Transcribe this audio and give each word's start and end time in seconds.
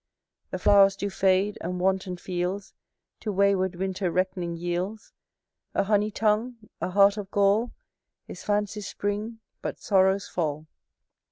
The 0.49 0.57
flowers 0.57 0.95
do 0.95 1.11
fade, 1.11 1.59
and 1.61 1.79
wanton 1.79 2.17
fields 2.17 2.73
To 3.19 3.31
wayward 3.31 3.75
winter 3.75 4.09
reckoning 4.09 4.57
yields. 4.57 5.13
A 5.75 5.83
honey 5.83 6.09
tongue, 6.09 6.55
a 6.81 6.89
heart 6.89 7.17
of 7.17 7.29
gall, 7.29 7.71
Is 8.27 8.43
fancy's 8.43 8.87
spring 8.87 9.41
but 9.61 9.77
sorrow's 9.77 10.27
fall. 10.27 10.65